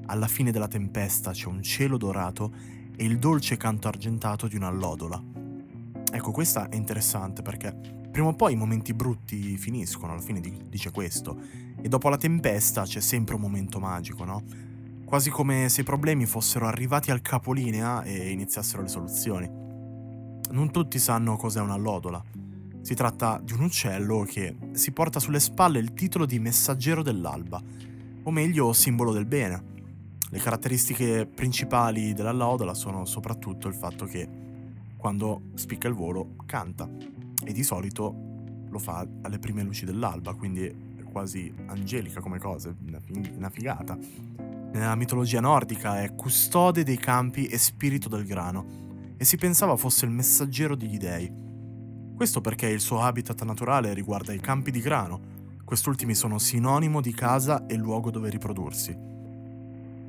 alla 0.05 0.27
fine 0.27 0.51
della 0.51 0.67
tempesta 0.67 1.31
c'è 1.31 1.47
un 1.47 1.61
cielo 1.61 1.97
dorato 1.97 2.51
e 2.95 3.05
il 3.05 3.19
dolce 3.19 3.57
canto 3.57 3.87
argentato 3.87 4.47
di 4.47 4.55
una 4.55 4.69
lodola. 4.69 5.21
Ecco, 6.11 6.31
questa 6.31 6.69
è 6.69 6.75
interessante 6.75 7.41
perché 7.41 7.73
prima 8.09 8.29
o 8.29 8.33
poi 8.33 8.53
i 8.53 8.55
momenti 8.55 8.93
brutti 8.93 9.57
finiscono, 9.57 10.13
alla 10.13 10.21
fine 10.21 10.39
dice 10.39 10.91
questo. 10.91 11.39
E 11.79 11.87
dopo 11.87 12.09
la 12.09 12.17
tempesta 12.17 12.83
c'è 12.83 13.01
sempre 13.01 13.35
un 13.35 13.41
momento 13.41 13.79
magico, 13.79 14.23
no? 14.23 14.43
Quasi 15.07 15.29
come 15.29 15.69
se 15.69 15.81
i 15.81 15.83
problemi 15.85 16.25
fossero 16.25 16.67
arrivati 16.67 17.11
al 17.11 17.21
capolinea 17.21 18.03
e 18.03 18.29
iniziassero 18.29 18.81
le 18.81 18.89
soluzioni. 18.89 19.49
Non 20.51 20.69
tutti 20.69 20.99
sanno 20.99 21.37
cos'è 21.37 21.61
una 21.61 21.77
lodola. 21.77 22.21
Si 22.81 22.93
tratta 22.93 23.39
di 23.41 23.53
un 23.53 23.61
uccello 23.61 24.25
che 24.27 24.57
si 24.73 24.91
porta 24.91 25.21
sulle 25.21 25.39
spalle 25.39 25.79
il 25.79 25.93
titolo 25.93 26.25
di 26.25 26.39
messaggero 26.39 27.03
dell'alba, 27.03 27.63
o 28.23 28.31
meglio 28.31 28.73
simbolo 28.73 29.13
del 29.13 29.25
bene. 29.25 29.63
Le 30.29 30.39
caratteristiche 30.39 31.25
principali 31.25 32.11
della 32.11 32.33
lodola 32.33 32.73
sono 32.73 33.05
soprattutto 33.05 33.69
il 33.69 33.75
fatto 33.75 34.03
che 34.03 34.27
quando 34.97 35.43
spicca 35.53 35.87
il 35.87 35.93
volo 35.93 36.35
canta 36.45 36.85
e 37.45 37.53
di 37.53 37.63
solito 37.63 38.13
lo 38.69 38.77
fa 38.77 39.07
alle 39.21 39.39
prime 39.39 39.63
luci 39.63 39.85
dell'alba, 39.85 40.33
quindi 40.33 40.65
è 40.65 41.03
quasi 41.09 41.49
angelica 41.67 42.19
come 42.19 42.39
cosa, 42.39 42.75
una 43.37 43.49
figata. 43.49 43.97
Nella 44.71 44.95
mitologia 44.95 45.39
nordica 45.39 46.01
è 46.01 46.13
custode 46.13 46.83
dei 46.83 46.97
campi 46.97 47.45
e 47.45 47.57
spirito 47.57 48.09
del 48.09 48.25
grano, 48.25 49.15
e 49.17 49.25
si 49.25 49.37
pensava 49.37 49.75
fosse 49.75 50.05
il 50.05 50.11
messaggero 50.11 50.75
degli 50.75 50.97
dei. 50.97 51.31
Questo 52.15 52.41
perché 52.41 52.67
il 52.67 52.79
suo 52.79 53.01
habitat 53.01 53.43
naturale 53.43 53.93
riguarda 53.93 54.33
i 54.33 54.39
campi 54.39 54.71
di 54.71 54.79
grano, 54.79 55.35
quest'ultimi 55.63 56.15
sono 56.15 56.37
sinonimo 56.37 57.01
di 57.01 57.13
casa 57.13 57.65
e 57.65 57.75
luogo 57.75 58.11
dove 58.11 58.29
riprodursi. 58.29 58.95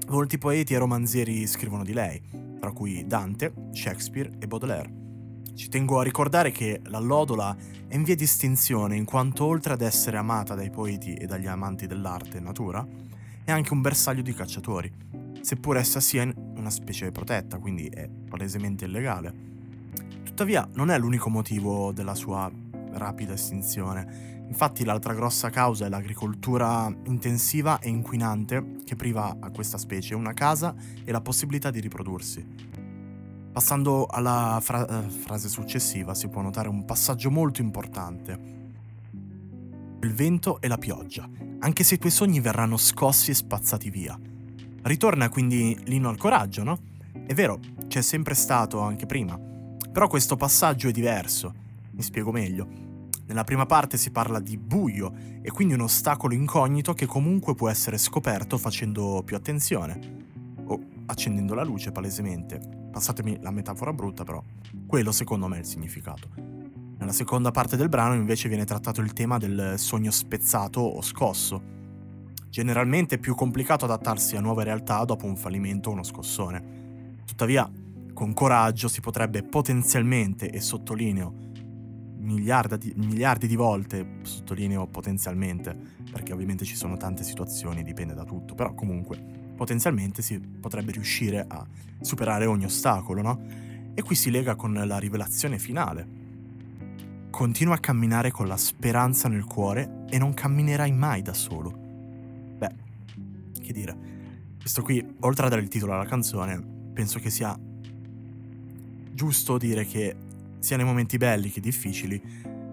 Molti 0.08 0.38
poeti 0.38 0.74
e 0.74 0.78
romanzieri 0.78 1.46
scrivono 1.46 1.84
di 1.84 1.92
lei, 1.92 2.22
tra 2.58 2.72
cui 2.72 3.06
Dante, 3.06 3.52
Shakespeare 3.72 4.30
e 4.38 4.46
Baudelaire. 4.46 4.90
Ci 5.54 5.68
tengo 5.68 5.98
a 5.98 6.02
ricordare 6.02 6.50
che 6.50 6.80
la 6.84 6.98
Lodola 6.98 7.56
è 7.86 7.94
in 7.94 8.04
via 8.04 8.14
di 8.14 8.24
estinzione 8.24 8.96
in 8.96 9.04
quanto 9.04 9.44
oltre 9.44 9.72
ad 9.72 9.80
essere 9.80 10.16
amata 10.16 10.54
dai 10.54 10.70
poeti 10.70 11.14
e 11.14 11.26
dagli 11.26 11.46
amanti 11.46 11.86
dell'arte 11.86 12.36
e 12.36 12.40
natura, 12.40 12.86
è 13.48 13.52
anche 13.52 13.72
un 13.72 13.80
bersaglio 13.80 14.20
di 14.20 14.34
cacciatori. 14.34 14.92
seppur 15.40 15.78
essa 15.78 16.00
sia 16.00 16.30
una 16.56 16.68
specie 16.68 17.10
protetta, 17.10 17.56
quindi 17.56 17.86
è 17.86 18.06
palesemente 18.06 18.84
illegale. 18.84 19.32
Tuttavia 20.22 20.68
non 20.74 20.90
è 20.90 20.98
l'unico 20.98 21.30
motivo 21.30 21.90
della 21.92 22.14
sua 22.14 22.52
rapida 22.90 23.32
estinzione. 23.32 24.44
Infatti 24.46 24.84
l'altra 24.84 25.14
grossa 25.14 25.48
causa 25.48 25.86
è 25.86 25.88
l'agricoltura 25.88 26.94
intensiva 27.04 27.78
e 27.78 27.88
inquinante 27.88 28.76
che 28.84 28.96
priva 28.96 29.38
a 29.40 29.50
questa 29.50 29.78
specie 29.78 30.14
una 30.14 30.34
casa 30.34 30.74
e 31.02 31.10
la 31.10 31.22
possibilità 31.22 31.70
di 31.70 31.80
riprodursi. 31.80 32.46
Passando 33.50 34.04
alla 34.04 34.58
fra- 34.60 34.86
eh, 34.86 35.08
frase 35.08 35.48
successiva 35.48 36.14
si 36.14 36.28
può 36.28 36.42
notare 36.42 36.68
un 36.68 36.84
passaggio 36.84 37.30
molto 37.30 37.62
importante. 37.62 38.57
Il 40.00 40.14
vento 40.14 40.60
e 40.60 40.68
la 40.68 40.78
pioggia, 40.78 41.28
anche 41.58 41.82
se 41.82 41.96
i 41.96 41.98
tuoi 41.98 42.12
sogni 42.12 42.38
verranno 42.38 42.76
scossi 42.76 43.32
e 43.32 43.34
spazzati 43.34 43.90
via. 43.90 44.16
Ritorna 44.82 45.28
quindi 45.28 45.76
l'inno 45.86 46.08
al 46.08 46.16
coraggio, 46.16 46.62
no? 46.62 46.78
È 47.26 47.34
vero, 47.34 47.58
c'è 47.88 48.00
sempre 48.00 48.34
stato 48.34 48.78
anche 48.78 49.06
prima, 49.06 49.36
però 49.92 50.06
questo 50.06 50.36
passaggio 50.36 50.86
è 50.86 50.92
diverso. 50.92 51.52
Mi 51.90 52.02
spiego 52.02 52.30
meglio. 52.30 52.68
Nella 53.26 53.42
prima 53.42 53.66
parte 53.66 53.96
si 53.96 54.12
parla 54.12 54.38
di 54.38 54.56
buio 54.56 55.12
e 55.42 55.50
quindi 55.50 55.74
un 55.74 55.80
ostacolo 55.80 56.32
incognito 56.32 56.94
che 56.94 57.06
comunque 57.06 57.56
può 57.56 57.68
essere 57.68 57.98
scoperto 57.98 58.56
facendo 58.56 59.22
più 59.24 59.34
attenzione. 59.34 60.26
O 60.64 60.80
accendendo 61.06 61.54
la 61.54 61.64
luce 61.64 61.90
palesemente. 61.90 62.60
Passatemi 62.92 63.38
la 63.40 63.50
metafora 63.50 63.92
brutta 63.92 64.22
però. 64.22 64.40
Quello 64.86 65.10
secondo 65.10 65.48
me 65.48 65.56
è 65.56 65.60
il 65.60 65.66
significato. 65.66 66.57
Nella 66.98 67.12
seconda 67.12 67.52
parte 67.52 67.76
del 67.76 67.88
brano 67.88 68.14
invece 68.14 68.48
viene 68.48 68.64
trattato 68.64 69.00
il 69.00 69.12
tema 69.12 69.38
del 69.38 69.74
sogno 69.76 70.10
spezzato 70.10 70.80
o 70.80 71.00
scosso. 71.00 71.62
Generalmente 72.50 73.14
è 73.14 73.18
più 73.18 73.36
complicato 73.36 73.84
adattarsi 73.84 74.36
a 74.36 74.40
nuove 74.40 74.64
realtà 74.64 75.04
dopo 75.04 75.24
un 75.24 75.36
fallimento 75.36 75.90
o 75.90 75.92
uno 75.92 76.02
scossone. 76.02 77.20
Tuttavia, 77.24 77.70
con 78.12 78.34
coraggio 78.34 78.88
si 78.88 79.00
potrebbe 79.00 79.44
potenzialmente, 79.44 80.50
e 80.50 80.60
sottolineo 80.60 81.46
miliardi, 82.16 82.92
miliardi 82.96 83.46
di 83.46 83.54
volte, 83.54 84.18
sottolineo 84.22 84.88
potenzialmente, 84.88 85.76
perché 86.10 86.32
ovviamente 86.32 86.64
ci 86.64 86.74
sono 86.74 86.96
tante 86.96 87.22
situazioni, 87.22 87.84
dipende 87.84 88.14
da 88.14 88.24
tutto, 88.24 88.56
però 88.56 88.74
comunque 88.74 89.22
potenzialmente 89.54 90.20
si 90.20 90.40
potrebbe 90.40 90.90
riuscire 90.90 91.44
a 91.46 91.64
superare 92.00 92.46
ogni 92.46 92.64
ostacolo, 92.64 93.22
no? 93.22 93.40
E 93.94 94.02
qui 94.02 94.16
si 94.16 94.32
lega 94.32 94.56
con 94.56 94.72
la 94.72 94.98
rivelazione 94.98 95.60
finale. 95.60 96.17
Continua 97.30 97.74
a 97.74 97.78
camminare 97.78 98.30
con 98.30 98.46
la 98.46 98.56
speranza 98.56 99.28
nel 99.28 99.44
cuore 99.44 100.04
e 100.08 100.18
non 100.18 100.34
camminerai 100.34 100.92
mai 100.92 101.22
da 101.22 101.34
solo. 101.34 101.70
Beh, 101.70 102.74
che 103.60 103.72
dire. 103.72 103.96
Questo 104.60 104.82
qui, 104.82 105.04
oltre 105.20 105.46
a 105.46 105.48
dare 105.48 105.62
il 105.62 105.68
titolo 105.68 105.94
alla 105.94 106.04
canzone, 106.04 106.60
penso 106.92 107.18
che 107.18 107.30
sia 107.30 107.56
giusto 109.12 109.58
dire 109.58 109.84
che 109.84 110.16
sia 110.58 110.76
nei 110.76 110.84
momenti 110.84 111.16
belli 111.16 111.50
che 111.50 111.60
difficili, 111.60 112.20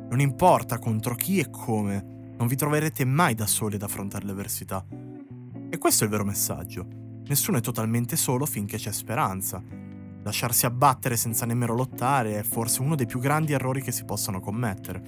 non 0.10 0.20
importa 0.20 0.80
contro 0.80 1.16
chi 1.16 1.40
e 1.40 1.50
come, 1.50 2.34
non 2.38 2.48
vi 2.48 2.56
troverete 2.56 3.06
mai 3.06 3.34
da 3.34 3.48
soli 3.48 3.76
ad 3.76 3.82
affrontare 3.82 4.26
l'avversità. 4.26 4.86
E 5.70 5.78
questo 5.78 6.04
è 6.04 6.06
il 6.06 6.12
vero 6.12 6.26
messaggio. 6.26 6.86
Nessuno 7.28 7.58
è 7.58 7.62
totalmente 7.62 8.16
solo 8.16 8.46
finché 8.46 8.78
c'è 8.78 8.92
speranza. 8.92 9.62
Lasciarsi 10.26 10.66
abbattere 10.66 11.18
senza 11.18 11.46
nemmeno 11.46 11.76
lottare 11.76 12.40
è 12.40 12.42
forse 12.42 12.82
uno 12.82 12.96
dei 12.96 13.06
più 13.06 13.20
grandi 13.20 13.54
errori 13.54 13.84
che 13.84 13.92
si 13.92 14.06
possano 14.06 14.40
commettere. 14.40 15.00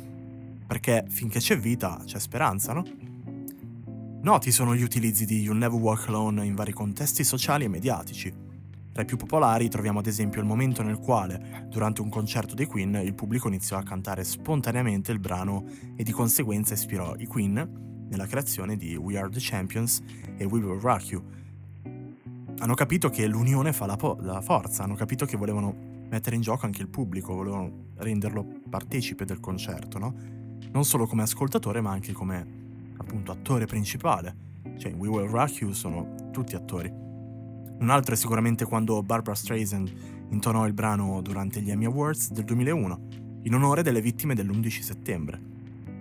Perché 0.68 1.06
finché 1.10 1.40
c'è 1.40 1.58
vita 1.58 2.00
c'è 2.06 2.20
speranza, 2.20 2.74
no? 2.74 2.84
Noti 4.22 4.52
sono 4.52 4.76
gli 4.76 4.84
utilizzi 4.84 5.26
di 5.26 5.42
You 5.42 5.56
Never 5.56 5.80
Walk 5.80 6.08
Alone 6.08 6.46
in 6.46 6.54
vari 6.54 6.72
contesti 6.72 7.24
sociali 7.24 7.64
e 7.64 7.68
mediatici. 7.68 8.32
Tra 8.92 9.02
i 9.02 9.06
più 9.06 9.18
popolari 9.18 9.70
troviamo 9.70 9.98
ad 9.98 10.06
esempio 10.06 10.40
il 10.40 10.46
momento 10.46 10.84
nel 10.84 11.00
quale, 11.00 11.66
durante 11.68 12.02
un 12.02 12.10
concerto 12.10 12.54
dei 12.54 12.68
Queen, 12.68 13.02
il 13.04 13.16
pubblico 13.16 13.48
iniziò 13.48 13.78
a 13.78 13.84
cantare 13.84 14.24
spontaneamente 14.24 15.12
il 15.12 15.20
brano 15.20 15.66
e 15.96 16.04
di 16.04 16.12
conseguenza 16.12 16.76
ispirò 16.76 17.16
i 17.18 17.26
Queen 17.26 18.06
nella 18.08 18.28
creazione 18.28 18.78
di 18.78 18.96
We 18.96 19.18
Are 19.18 19.30
the 19.30 19.40
Champions 19.42 20.00
e 20.38 20.46
We 20.46 20.60
Will 20.60 20.80
Rock 20.80 21.10
You. 21.10 21.24
Hanno 22.60 22.74
capito 22.74 23.10
che 23.10 23.28
l'unione 23.28 23.72
fa 23.72 23.86
la, 23.86 23.96
po- 23.96 24.18
la 24.22 24.42
forza, 24.42 24.84
hanno 24.84 24.96
capito 24.96 25.26
che 25.26 25.38
volevano 25.38 25.76
mettere 26.10 26.36
in 26.36 26.42
gioco 26.42 26.66
anche 26.66 26.82
il 26.82 26.88
pubblico, 26.88 27.36
volevano 27.36 27.90
renderlo 27.98 28.46
partecipe 28.70 29.26
del 29.26 29.40
concerto, 29.40 30.00
no? 30.00 30.14
Non 30.72 30.84
solo 30.84 31.06
come 31.06 31.22
ascoltatore, 31.22 31.82
ma 31.82 31.92
anche 31.92 32.14
come 32.14 32.94
appunto 32.98 33.32
attore 33.32 33.66
principale. 33.66 34.46
Cioè, 34.78 34.94
We 34.94 35.08
Will 35.08 35.30
Rock 35.30 35.62
You 35.62 35.72
sono 35.72 36.30
tutti 36.32 36.56
attori. 36.56 36.92
Un 37.80 37.90
altro 37.90 38.16
è 38.16 38.18
sicuramente 38.18 38.66
quando 38.66 39.04
Barbara 39.04 39.36
Streisand 39.36 39.92
intonò 40.30 40.66
il 40.66 40.74
brano 40.74 41.22
durante 41.22 41.62
gli 41.62 41.70
Emmy 41.70 41.86
Awards 41.86 42.32
del 42.32 42.44
2001, 42.44 43.08
in 43.44 43.54
onore 43.54 43.84
delle 43.84 44.02
vittime 44.02 44.34
dell'11 44.34 44.82
settembre. 44.82 45.40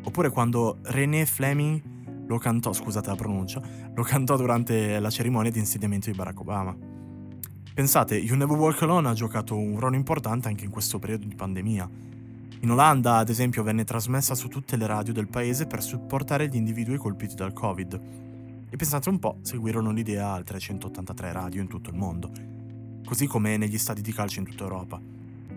Oppure 0.05 0.31
quando 0.31 0.79
René 0.83 1.27
Fleming 1.27 1.96
lo 2.27 2.39
cantò, 2.39 2.73
scusate 2.73 3.09
la 3.09 3.17
pronuncia, 3.17 3.61
lo 3.95 4.03
cantò 4.03 4.37
durante 4.37 4.99
la 4.99 5.11
cerimonia 5.11 5.51
di 5.51 5.59
insediamento 5.59 6.11
di 6.11 6.17
Barack 6.17 6.41
Obama. 6.41 6.77
Pensate, 7.75 8.17
You 8.17 8.37
Never 8.37 8.57
Walk 8.57 8.83
Alone 8.83 9.09
ha 9.09 9.13
giocato 9.13 9.57
un 9.57 9.79
ruolo 9.79 9.97
importante 9.97 10.49
anche 10.49 10.65
in 10.65 10.71
questo 10.71 10.99
periodo 10.99 11.27
di 11.27 11.35
pandemia. 11.35 11.89
In 12.61 12.71
Olanda, 12.71 13.19
ad 13.19 13.29
esempio, 13.29 13.63
venne 13.63 13.85
trasmessa 13.85 14.35
su 14.35 14.49
tutte 14.49 14.77
le 14.77 14.87
radio 14.87 15.13
del 15.13 15.29
paese 15.29 15.67
per 15.67 15.83
supportare 15.83 16.49
gli 16.49 16.57
individui 16.57 16.97
colpiti 16.97 17.35
dal 17.35 17.53
Covid 17.53 18.01
e 18.69 18.77
pensate 18.77 19.09
un 19.11 19.19
po', 19.19 19.39
seguirono 19.43 19.91
l'idea 19.93 20.33
altre 20.33 20.59
183 20.59 21.33
radio 21.33 21.61
in 21.61 21.69
tutto 21.69 21.91
il 21.91 21.97
mondo, 21.97 22.31
così 23.05 23.27
come 23.27 23.57
negli 23.57 23.79
stadi 23.79 24.01
di 24.01 24.13
calcio 24.13 24.41
in 24.41 24.47
tutta 24.47 24.65
Europa. 24.65 25.01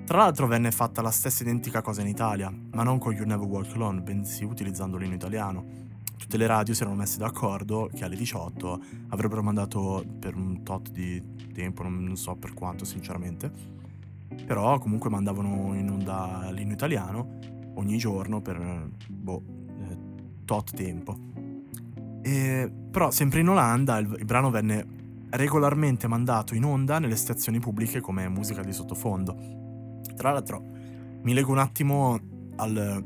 Tra 0.06 0.18
l'altro 0.18 0.46
venne 0.48 0.72
fatta 0.72 1.02
la 1.02 1.12
stessa 1.12 1.44
identica 1.44 1.82
cosa 1.82 2.02
in 2.02 2.08
Italia, 2.08 2.54
ma 2.72 2.84
non 2.84 3.00
con 3.00 3.14
You 3.14 3.26
Never 3.26 3.48
Walk 3.48 3.74
Alone, 3.76 4.02
bensì 4.02 4.44
utilizzando 4.44 4.98
l'inno 4.98 5.16
italiano. 5.16 5.88
Tutte 6.20 6.36
le 6.36 6.48
radio 6.48 6.74
si 6.74 6.82
erano 6.82 6.98
messe 6.98 7.18
d'accordo 7.18 7.90
che 7.96 8.04
alle 8.04 8.18
18 8.18 8.82
avrebbero 9.08 9.42
mandato 9.42 10.06
per 10.20 10.36
un 10.36 10.64
tot 10.64 10.92
di 10.92 11.24
tempo, 11.54 11.82
non 11.82 12.18
so 12.18 12.36
per 12.36 12.54
quanto 12.54 12.84
sinceramente, 12.84 13.50
però 14.46 14.78
comunque 14.80 15.10
mandavano 15.10 15.74
in 15.74 15.90
onda 15.90 16.50
l'inno 16.52 16.74
italiano 16.74 17.40
ogni 17.76 17.98
giorno 17.98 18.42
per 18.42 18.92
boh, 19.08 19.42
eh, 19.68 19.98
tot 20.44 20.76
tempo. 20.76 21.18
E, 22.22 22.70
però 22.92 23.12
sempre 23.12 23.40
in 23.40 23.48
Olanda 23.48 23.98
il, 23.98 24.14
il 24.20 24.26
brano 24.26 24.52
venne 24.52 24.86
regolarmente 25.30 26.08
mandato 26.08 26.54
in 26.54 26.66
onda 26.66 27.00
nelle 27.00 27.16
stazioni 27.16 27.60
pubbliche 27.60 28.02
come 28.02 28.28
musica 28.28 28.62
di 28.62 28.74
sottofondo. 28.74 30.02
Tra 30.16 30.32
l'altro 30.32 30.62
mi 31.22 31.34
leggo 31.34 31.52
un 31.52 31.60
attimo 31.60 32.20
al, 32.58 33.04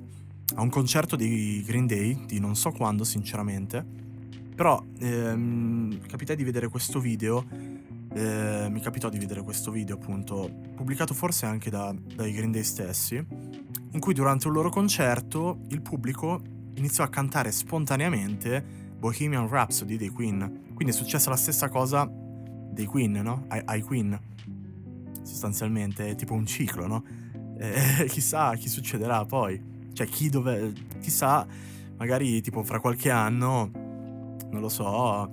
a 0.55 0.61
un 0.61 0.69
concerto 0.69 1.15
di 1.15 1.63
Green 1.65 1.87
Day, 1.87 2.25
di 2.25 2.39
non 2.39 2.55
so 2.55 2.71
quando 2.71 3.03
sinceramente, 3.03 3.83
però 4.55 4.83
ehm, 4.99 6.05
capitai 6.05 6.35
di 6.35 6.43
vedere 6.43 6.67
questo 6.67 6.99
video, 6.99 7.45
eh, 8.13 8.67
mi 8.69 8.79
capitò 8.79 9.09
di 9.09 9.17
vedere 9.17 9.41
questo 9.41 9.71
video 9.71 9.95
appunto, 9.95 10.49
pubblicato 10.75 11.13
forse 11.13 11.45
anche 11.45 11.69
da, 11.69 11.93
dai 12.15 12.31
Green 12.33 12.51
Day 12.51 12.63
stessi, 12.63 13.15
in 13.15 13.99
cui 13.99 14.13
durante 14.13 14.47
un 14.47 14.53
loro 14.53 14.69
concerto 14.69 15.61
il 15.69 15.81
pubblico 15.81 16.41
iniziò 16.75 17.03
a 17.03 17.09
cantare 17.09 17.51
spontaneamente 17.51 18.63
Bohemian 18.97 19.47
Rhapsody 19.47 19.97
dei 19.97 20.09
Queen. 20.09 20.71
Quindi 20.73 20.93
è 20.93 20.97
successa 20.97 21.29
la 21.29 21.35
stessa 21.35 21.69
cosa 21.69 22.09
dei 22.09 22.85
Queen, 22.85 23.11
no? 23.11 23.45
Ai, 23.47 23.61
ai 23.65 23.81
Queen. 23.81 24.19
Sostanzialmente 25.23 26.09
è 26.09 26.15
tipo 26.15 26.33
un 26.33 26.45
ciclo, 26.45 26.87
no? 26.87 27.03
Eh, 27.57 28.05
chissà 28.09 28.55
chi 28.55 28.69
succederà 28.69 29.25
poi. 29.25 29.72
Cioè, 29.93 30.07
chi 30.07 30.29
dove. 30.29 30.73
Chissà, 30.99 31.45
magari 31.97 32.41
tipo 32.41 32.63
fra 32.63 32.79
qualche 32.79 33.09
anno, 33.09 33.69
non 34.51 34.61
lo 34.61 34.69
so, 34.69 35.29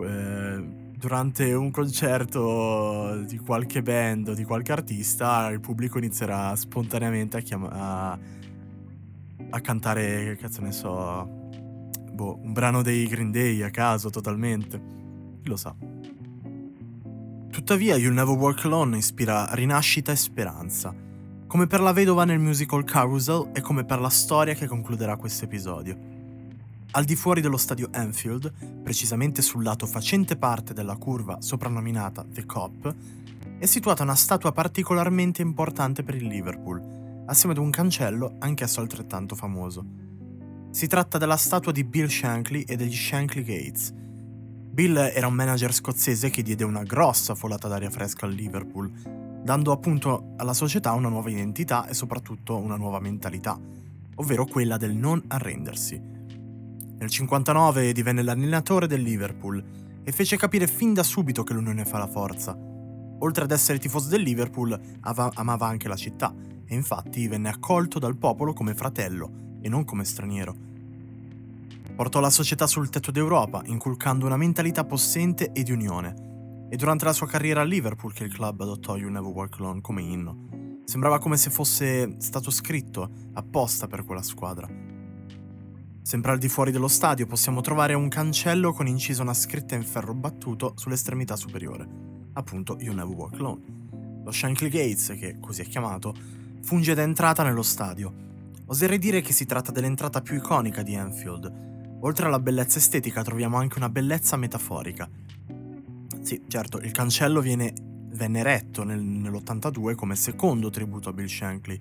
eh, 0.00 0.78
durante 1.00 1.52
un 1.54 1.70
concerto 1.70 3.22
di 3.22 3.38
qualche 3.38 3.80
band 3.80 4.28
o 4.28 4.34
di 4.34 4.44
qualche 4.44 4.72
artista, 4.72 5.48
il 5.48 5.60
pubblico 5.60 5.98
inizierà 5.98 6.54
spontaneamente 6.56 7.38
a, 7.38 7.40
chiam- 7.40 7.70
a, 7.70 8.18
a 9.50 9.60
cantare, 9.60 10.24
che 10.24 10.36
cazzo 10.36 10.60
ne 10.60 10.72
so, 10.72 11.24
boh, 12.12 12.38
un 12.42 12.52
brano 12.52 12.82
dei 12.82 13.06
Green 13.06 13.30
Day 13.30 13.62
a 13.62 13.70
caso 13.70 14.10
totalmente. 14.10 14.78
Chi 15.42 15.48
lo 15.48 15.56
sa. 15.56 15.74
Tuttavia, 17.50 17.96
You'll 17.96 18.14
Never 18.14 18.36
Walk 18.36 18.64
Alone 18.66 18.98
ispira 18.98 19.48
rinascita 19.54 20.12
e 20.12 20.16
speranza, 20.16 20.94
come 21.50 21.66
per 21.66 21.80
la 21.80 21.92
vedova 21.92 22.24
nel 22.24 22.38
musical 22.38 22.84
Carousel 22.84 23.50
e 23.52 23.60
come 23.60 23.84
per 23.84 23.98
la 23.98 24.08
storia 24.08 24.54
che 24.54 24.68
concluderà 24.68 25.16
questo 25.16 25.46
episodio. 25.46 25.98
Al 26.92 27.02
di 27.02 27.16
fuori 27.16 27.40
dello 27.40 27.56
stadio 27.56 27.88
Anfield, 27.90 28.52
precisamente 28.84 29.42
sul 29.42 29.64
lato 29.64 29.84
facente 29.86 30.36
parte 30.36 30.72
della 30.72 30.94
curva 30.94 31.38
soprannominata 31.40 32.24
The 32.24 32.46
Cop, 32.46 32.94
è 33.58 33.66
situata 33.66 34.04
una 34.04 34.14
statua 34.14 34.52
particolarmente 34.52 35.42
importante 35.42 36.04
per 36.04 36.14
il 36.14 36.28
Liverpool, 36.28 37.24
assieme 37.26 37.52
ad 37.56 37.60
un 37.60 37.70
cancello 37.70 38.36
anch'esso 38.38 38.78
altrettanto 38.78 39.34
famoso. 39.34 39.84
Si 40.70 40.86
tratta 40.86 41.18
della 41.18 41.36
statua 41.36 41.72
di 41.72 41.82
Bill 41.82 42.06
Shankly 42.06 42.62
e 42.62 42.76
degli 42.76 42.94
Shankly 42.94 43.42
Gates. 43.42 43.92
Bill 43.92 44.96
era 44.96 45.26
un 45.26 45.34
manager 45.34 45.74
scozzese 45.74 46.30
che 46.30 46.42
diede 46.42 46.62
una 46.62 46.84
grossa 46.84 47.34
folata 47.34 47.66
d'aria 47.66 47.90
fresca 47.90 48.24
al 48.24 48.34
Liverpool, 48.34 49.18
dando 49.42 49.72
appunto 49.72 50.34
alla 50.36 50.52
società 50.52 50.92
una 50.92 51.08
nuova 51.08 51.30
identità 51.30 51.86
e 51.86 51.94
soprattutto 51.94 52.56
una 52.56 52.76
nuova 52.76 53.00
mentalità, 53.00 53.58
ovvero 54.16 54.44
quella 54.44 54.76
del 54.76 54.94
non 54.94 55.22
arrendersi. 55.28 55.96
Nel 55.96 57.08
1959 57.08 57.92
divenne 57.92 58.22
l'allenatore 58.22 58.86
del 58.86 59.00
Liverpool 59.00 59.64
e 60.04 60.12
fece 60.12 60.36
capire 60.36 60.66
fin 60.66 60.92
da 60.92 61.02
subito 61.02 61.42
che 61.44 61.54
l'unione 61.54 61.84
fa 61.84 61.98
la 61.98 62.06
forza. 62.06 62.56
Oltre 63.22 63.44
ad 63.44 63.50
essere 63.50 63.78
tifoso 63.78 64.08
del 64.08 64.22
Liverpool, 64.22 64.78
amava 65.00 65.66
anche 65.66 65.88
la 65.88 65.96
città 65.96 66.34
e 66.66 66.74
infatti 66.74 67.26
venne 67.26 67.48
accolto 67.48 67.98
dal 67.98 68.16
popolo 68.16 68.52
come 68.52 68.74
fratello 68.74 69.58
e 69.60 69.68
non 69.68 69.84
come 69.84 70.04
straniero. 70.04 70.54
Portò 71.96 72.20
la 72.20 72.30
società 72.30 72.66
sul 72.66 72.88
tetto 72.88 73.10
d'Europa, 73.10 73.62
inculcando 73.66 74.26
una 74.26 74.36
mentalità 74.36 74.84
possente 74.84 75.52
e 75.52 75.62
di 75.62 75.72
unione. 75.72 76.29
E 76.72 76.76
durante 76.76 77.04
la 77.04 77.12
sua 77.12 77.26
carriera 77.26 77.62
a 77.62 77.64
Liverpool 77.64 78.12
che 78.12 78.22
il 78.22 78.32
club 78.32 78.60
adottò 78.60 78.96
You 78.96 79.10
Never 79.10 79.32
Walk 79.32 79.58
Alone 79.58 79.80
come 79.80 80.02
inno. 80.02 80.82
Sembrava 80.84 81.18
come 81.18 81.36
se 81.36 81.50
fosse 81.50 82.14
stato 82.20 82.52
scritto 82.52 83.10
apposta 83.32 83.88
per 83.88 84.04
quella 84.04 84.22
squadra. 84.22 84.68
Sempre 86.00 86.30
al 86.30 86.38
di 86.38 86.48
fuori 86.48 86.70
dello 86.70 86.86
stadio 86.86 87.26
possiamo 87.26 87.60
trovare 87.60 87.94
un 87.94 88.08
cancello 88.08 88.72
con 88.72 88.86
incisa 88.86 89.22
una 89.22 89.34
scritta 89.34 89.74
in 89.74 89.82
ferro 89.82 90.14
battuto 90.14 90.74
sull'estremità 90.76 91.34
superiore, 91.34 91.88
appunto 92.34 92.76
You 92.78 92.94
Never 92.94 93.16
Walk 93.16 93.34
Alone. 93.34 94.22
Lo 94.24 94.30
Shankly 94.30 94.68
Gates, 94.68 95.16
che 95.18 95.38
così 95.40 95.62
è 95.62 95.66
chiamato, 95.66 96.14
funge 96.62 96.94
da 96.94 97.02
entrata 97.02 97.42
nello 97.42 97.62
stadio. 97.62 98.14
Oserei 98.66 98.98
dire 98.98 99.22
che 99.22 99.32
si 99.32 99.44
tratta 99.44 99.72
dell'entrata 99.72 100.20
più 100.20 100.36
iconica 100.36 100.84
di 100.84 100.94
Anfield. 100.94 101.98
Oltre 102.02 102.26
alla 102.26 102.38
bellezza 102.38 102.78
estetica 102.78 103.24
troviamo 103.24 103.56
anche 103.56 103.78
una 103.78 103.88
bellezza 103.88 104.36
metaforica. 104.36 105.08
Sì, 106.22 106.42
certo, 106.48 106.78
il 106.78 106.92
cancello 106.92 107.40
viene, 107.40 107.72
venne 108.12 108.40
eretto 108.40 108.84
nel, 108.84 109.00
nell'82 109.00 109.94
come 109.94 110.14
secondo 110.16 110.70
tributo 110.70 111.08
a 111.08 111.12
Bill 111.12 111.26
Shankly. 111.26 111.80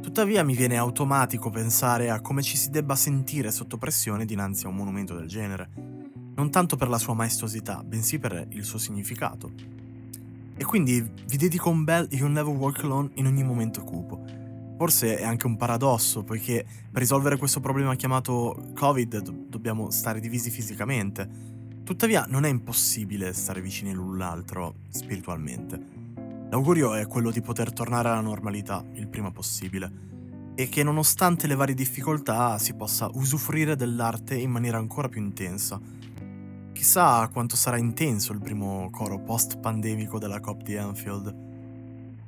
Tuttavia 0.00 0.44
mi 0.44 0.54
viene 0.54 0.76
automatico 0.76 1.48
pensare 1.48 2.10
a 2.10 2.20
come 2.20 2.42
ci 2.42 2.58
si 2.58 2.68
debba 2.70 2.94
sentire 2.94 3.50
sotto 3.50 3.78
pressione 3.78 4.26
dinanzi 4.26 4.66
a 4.66 4.68
un 4.68 4.76
monumento 4.76 5.14
del 5.14 5.26
genere. 5.28 5.70
Non 6.36 6.50
tanto 6.50 6.76
per 6.76 6.88
la 6.88 6.98
sua 6.98 7.14
maestosità, 7.14 7.82
bensì 7.82 8.18
per 8.18 8.46
il 8.50 8.64
suo 8.64 8.78
significato. 8.78 9.50
E 10.56 10.64
quindi 10.64 11.00
vi 11.00 11.36
dedico 11.36 11.70
un 11.70 11.84
bel 11.84 12.06
You 12.10 12.28
Never 12.28 12.54
Walk 12.54 12.84
Alone 12.84 13.10
in 13.14 13.26
ogni 13.26 13.42
momento 13.42 13.82
cupo. 13.82 14.22
Forse 14.76 15.16
è 15.16 15.24
anche 15.24 15.46
un 15.46 15.56
paradosso, 15.56 16.22
poiché 16.22 16.66
per 16.90 17.00
risolvere 17.00 17.38
questo 17.38 17.60
problema 17.60 17.96
chiamato 17.96 18.72
Covid 18.74 19.20
do- 19.20 19.46
dobbiamo 19.48 19.90
stare 19.90 20.20
divisi 20.20 20.50
fisicamente. 20.50 21.62
Tuttavia 21.84 22.24
non 22.28 22.44
è 22.44 22.48
impossibile 22.48 23.32
stare 23.32 23.60
vicini 23.60 23.92
l'un 23.92 24.16
l'altro 24.16 24.76
spiritualmente. 24.88 25.80
L'augurio 26.50 26.94
è 26.94 27.06
quello 27.06 27.30
di 27.30 27.40
poter 27.40 27.72
tornare 27.72 28.08
alla 28.08 28.20
normalità 28.20 28.84
il 28.94 29.06
prima 29.06 29.30
possibile 29.30 30.52
e 30.56 30.68
che 30.68 30.82
nonostante 30.82 31.46
le 31.46 31.54
varie 31.54 31.74
difficoltà 31.74 32.58
si 32.58 32.74
possa 32.74 33.10
usufruire 33.12 33.76
dell'arte 33.76 34.34
in 34.34 34.50
maniera 34.50 34.78
ancora 34.78 35.08
più 35.08 35.20
intensa 35.20 35.80
Chissà 36.74 37.26
quanto 37.32 37.54
sarà 37.56 37.78
intenso 37.78 38.32
il 38.32 38.40
primo 38.40 38.90
coro 38.90 39.18
post-pandemico 39.18 40.18
della 40.18 40.40
Cop 40.40 40.62
di 40.62 40.76
Anfield. 40.76 41.34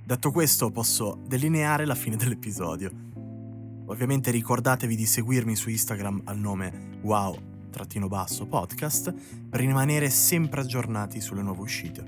Detto 0.05 0.31
questo, 0.31 0.71
posso 0.71 1.19
delineare 1.27 1.85
la 1.85 1.97
fine 1.97 2.17
dell'episodio. 2.17 2.91
Ovviamente 3.87 4.31
ricordatevi 4.31 4.95
di 4.97 5.05
seguirmi 5.05 5.57
su 5.57 5.69
Instagram 5.69 6.23
al 6.25 6.39
nome 6.39 7.01
wow-podcast 7.85 9.15
per 9.49 9.61
rimanere 9.61 10.11
sempre 10.11 10.61
aggiornati 10.61 11.21
sulle 11.21 11.43
nuove 11.43 11.61
uscite. 11.61 12.05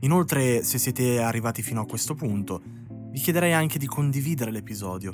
Inoltre, 0.00 0.62
se 0.62 0.78
siete 0.78 1.20
arrivati 1.20 1.62
fino 1.62 1.80
a 1.80 1.86
questo 1.86 2.14
punto, 2.14 2.60
vi 3.10 3.18
chiederei 3.18 3.52
anche 3.52 3.78
di 3.78 3.86
condividere 3.86 4.50
l'episodio 4.50 5.12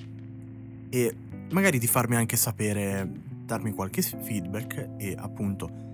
e 0.90 1.14
magari 1.50 1.78
di 1.78 1.86
farmi 1.86 2.16
anche 2.16 2.36
sapere, 2.36 3.10
darmi 3.44 3.72
qualche 3.72 4.02
feedback 4.02 4.90
e 4.96 5.14
appunto 5.18 5.84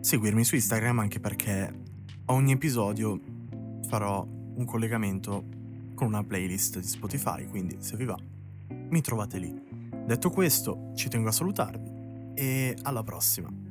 seguirmi 0.00 0.44
su 0.44 0.54
Instagram 0.54 0.98
anche 0.98 1.20
perché 1.20 1.72
a 2.24 2.32
ogni 2.32 2.52
episodio 2.52 3.18
farò 3.88 4.24
un 4.54 4.64
collegamento 4.64 5.44
con 5.94 6.08
una 6.08 6.24
playlist 6.24 6.78
di 6.78 6.86
Spotify, 6.86 7.46
quindi 7.46 7.76
se 7.80 7.96
vi 7.96 8.04
va 8.04 8.18
mi 8.90 9.00
trovate 9.00 9.38
lì. 9.38 9.52
Detto 10.06 10.30
questo, 10.30 10.92
ci 10.94 11.08
tengo 11.08 11.28
a 11.28 11.32
salutarvi 11.32 11.91
e 12.34 12.76
alla 12.82 13.02
prossima. 13.02 13.61